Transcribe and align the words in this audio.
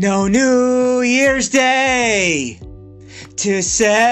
No 0.00 0.28
New 0.28 1.02
Year's 1.02 1.50
Day 1.50 2.58
to 3.36 3.60
celebrate. 3.60 4.06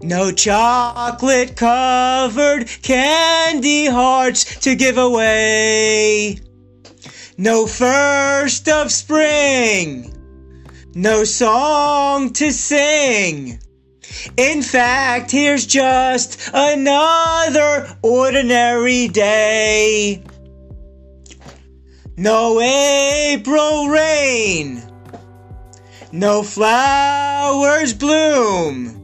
No 0.00 0.32
chocolate 0.32 1.54
covered 1.54 2.66
candy 2.80 3.84
hearts 3.84 4.58
to 4.60 4.74
give 4.74 4.96
away. 4.96 6.38
No 7.36 7.66
first 7.66 8.70
of 8.70 8.90
spring. 8.90 10.10
No 10.94 11.24
song 11.24 12.32
to 12.32 12.50
sing. 12.52 13.58
In 14.38 14.62
fact, 14.62 15.30
here's 15.30 15.66
just 15.66 16.48
another 16.54 17.98
ordinary 18.00 19.08
day. 19.08 20.24
No 22.16 22.60
April 22.60 23.88
rain. 23.88 24.80
No 26.12 26.44
flowers 26.44 27.92
bloom. 27.92 29.00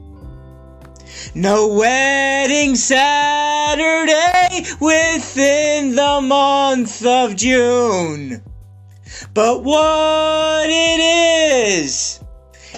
No 1.35 1.75
wedding 1.75 2.77
Saturday 2.77 4.65
within 4.79 5.97
the 5.97 6.21
month 6.23 7.05
of 7.05 7.35
June. 7.35 8.43
But 9.35 9.65
what 9.65 10.67
it 10.71 11.01
is, 11.01 12.21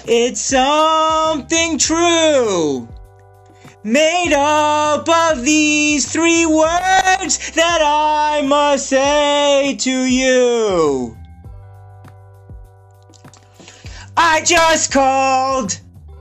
it's 0.07 0.41
something 0.41 1.77
true. 1.77 2.87
Made 3.83 4.33
up 4.33 5.07
of 5.07 5.43
these 5.45 6.11
three 6.11 6.47
words 6.47 7.02
that 7.23 7.81
I 7.81 8.41
must 8.45 8.89
say 8.89 9.77
to 9.79 9.91
you. 9.91 11.17
I 14.17 14.43
just 14.43 14.91
called 14.91 15.79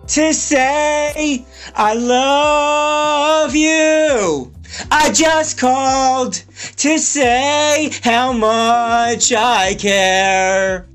to 0.08 0.32
say 0.32 1.44
I 1.74 1.94
love 1.94 3.54
you. 3.54 4.52
I 4.90 5.12
just 5.12 5.58
called 5.58 6.34
to 6.76 6.98
say 6.98 7.90
how 8.02 8.32
much 8.32 9.32
I 9.32 9.74
care. 9.74 10.86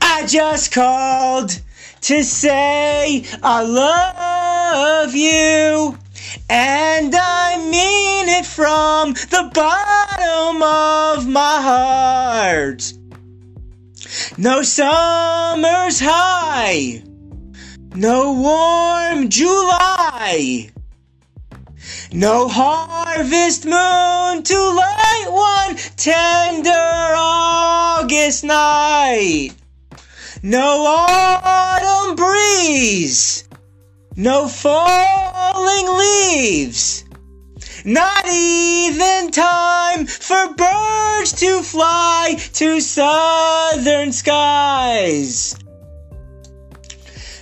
I 0.00 0.26
just 0.26 0.72
called 0.72 1.60
to 2.02 2.22
say 2.22 3.24
I 3.42 3.62
love 3.62 5.14
you. 5.14 5.98
And 6.48 7.14
I 7.14 7.39
it 8.40 8.46
from 8.46 9.12
the 9.12 9.50
bottom 9.52 10.62
of 10.62 11.28
my 11.28 11.56
heart. 11.60 12.92
No 14.38 14.62
summer's 14.62 16.00
high. 16.00 17.02
No 17.94 18.32
warm 18.32 19.28
July. 19.28 20.70
No 22.12 22.48
harvest 22.48 23.64
moon 23.64 24.42
to 24.42 24.58
light 24.58 25.26
one 25.28 25.76
tender 25.96 27.14
August 27.16 28.44
night. 28.44 29.50
No 30.42 30.84
autumn 30.86 32.16
breeze. 32.16 33.48
No 34.16 34.48
falling 34.48 35.98
leaves. 35.98 36.99
Not 37.84 38.26
even 38.28 39.30
time 39.30 40.06
for 40.06 40.54
birds 40.54 41.32
to 41.40 41.62
fly 41.62 42.36
to 42.54 42.80
southern 42.80 44.12
skies. 44.12 45.56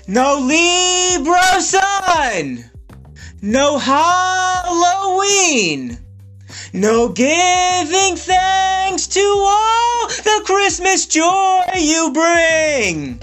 No 0.07 0.39
Libra 0.39 1.61
sun. 1.61 2.71
No 3.43 3.79
Halloween. 3.79 4.29
No 6.73 7.09
giving 7.09 8.17
thanks 8.17 9.07
to 9.09 9.21
all 9.21 10.09
the 10.09 10.43
Christmas 10.45 11.07
joy 11.07 11.65
you 11.77 12.13
bring. 12.13 13.21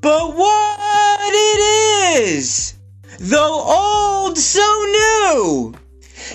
But 0.00 0.34
what 0.36 1.32
it 1.32 2.18
is, 2.18 2.74
though 3.20 3.62
old 3.62 4.36
so 4.36 4.60
new, 4.60 5.74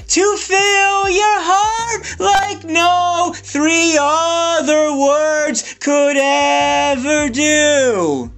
to 0.07 0.37
fill 0.37 1.09
your 1.09 1.39
heart 1.39 2.19
like 2.19 2.63
no 2.63 3.33
three 3.35 3.97
other 3.99 4.95
words 4.97 5.75
could 5.79 6.17
ever 6.17 7.29
do. 7.29 8.31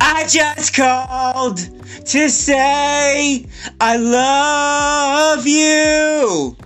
I 0.00 0.26
just 0.28 0.74
called 0.74 1.58
to 2.06 2.28
say 2.28 3.46
I 3.80 3.96
love 3.96 5.46
you. 5.46 6.56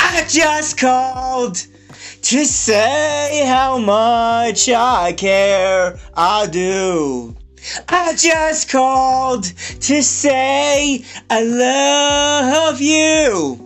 I 0.00 0.24
just 0.28 0.78
called 0.78 1.56
to 2.22 2.44
say 2.44 3.44
how 3.46 3.78
much 3.78 4.68
I 4.68 5.12
care. 5.12 5.98
I 6.14 6.46
do. 6.46 7.36
I 7.88 8.14
just 8.14 8.70
called 8.70 9.44
to 9.44 10.02
say 10.02 11.04
I 11.30 11.42
love 11.42 12.80
you. 12.80 13.64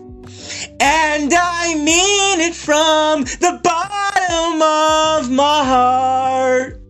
And 0.81 1.33
I 1.33 1.75
mean 1.75 2.41
it 2.41 2.55
from 2.55 3.23
the 3.25 3.61
bottom 3.63 4.63
of 4.63 5.31
my 5.31 5.65
heart. 5.65 6.81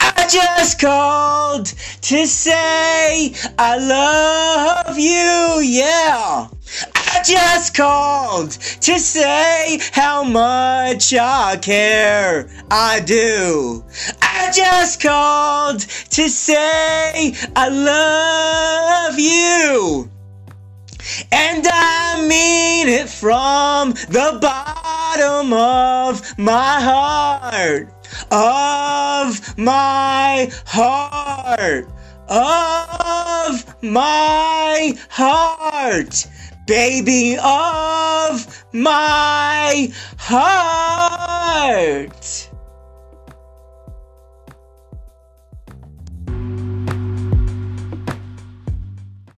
I 0.00 0.26
just 0.28 0.80
called 0.80 1.66
to 2.02 2.26
say 2.26 3.34
I 3.58 3.78
love 3.78 4.98
you, 4.98 5.45
just 7.26 7.74
called 7.74 8.52
to 8.52 8.98
say 8.98 9.80
how 9.92 10.22
much 10.22 11.12
I 11.12 11.56
care. 11.56 12.48
I 12.70 13.00
do. 13.00 13.84
I 14.22 14.52
just 14.54 15.02
called 15.02 15.80
to 15.80 16.28
say 16.28 17.34
I 17.56 17.68
love 17.68 19.18
you. 19.18 20.10
And 21.32 21.66
I 21.66 22.26
mean 22.28 22.88
it 22.88 23.08
from 23.08 23.90
the 23.90 24.38
bottom 24.40 25.52
of 25.52 26.38
my 26.38 26.80
heart 26.80 27.92
of 28.30 29.58
my 29.58 30.50
heart, 30.66 31.88
of 32.28 33.82
my 33.82 34.98
heart, 35.10 36.26
baby 36.66 37.38
of 37.42 38.64
my 38.72 39.92
heart. 40.18 40.56